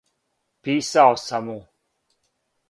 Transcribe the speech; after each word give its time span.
Писао 0.61 1.13
сам 1.27 1.43
му. 1.45 1.59